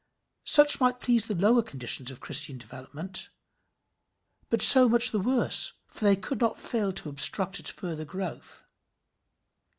[0.47, 3.29] Such might please the lower conditions of Christian development
[4.49, 8.63] but so much the worse, for they could not fail to obstruct its further growth.